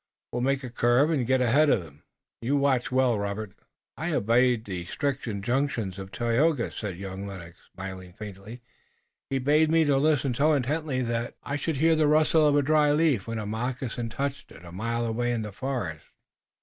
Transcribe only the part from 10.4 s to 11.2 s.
intently